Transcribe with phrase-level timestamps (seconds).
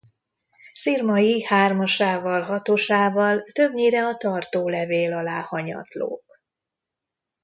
[0.73, 6.39] Szirmai hármasával- hatosával többnyire a tartólevél alá hanyatlók.